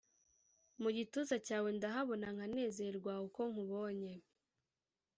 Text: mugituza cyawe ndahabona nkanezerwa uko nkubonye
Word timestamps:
mugituza 0.81 1.35
cyawe 1.45 1.69
ndahabona 1.77 2.27
nkanezerwa 2.35 3.13
uko 3.27 3.41
nkubonye 3.51 4.13